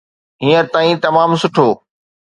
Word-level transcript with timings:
هينئر 0.41 0.65
تائين 0.73 0.97
تمام 1.05 1.29
سٺو. 1.41 1.67